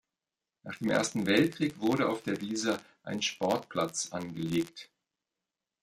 Nach 0.63 0.75
dem 0.79 0.89
Ersten 0.89 1.27
Weltkrieg 1.27 1.79
wurde 1.79 2.09
auf 2.09 2.23
der 2.23 2.41
Wiese 2.41 2.79
ein 3.03 3.21
Sportplatz 3.21 4.11
angelegt. 4.11 4.89